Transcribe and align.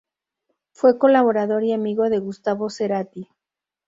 Fue 0.73 0.97
colaborador 0.97 1.63
y 1.63 1.73
amigo 1.73 2.09
de 2.09 2.17
Gustavo 2.17 2.71
Cerati. 2.71 3.27